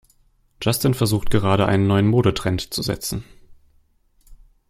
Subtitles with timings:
[0.63, 3.23] Justin versucht gerade, einen neuen Modetrend zu setzen.